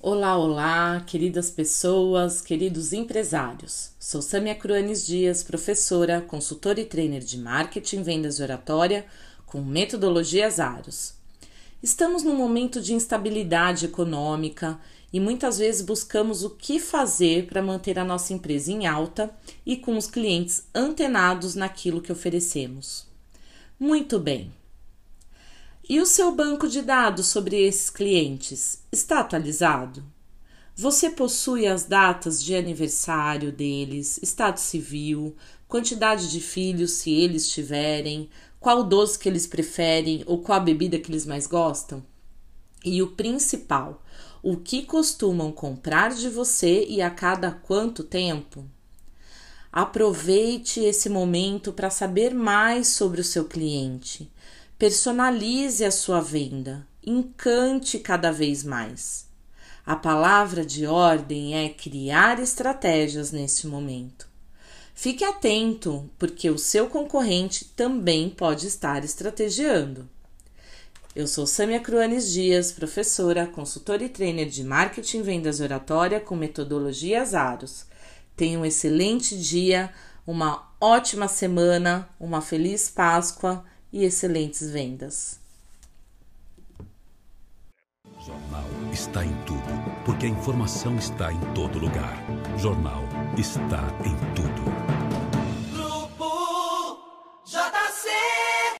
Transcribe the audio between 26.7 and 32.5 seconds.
dados sobre esses clientes está atualizado? Você possui as datas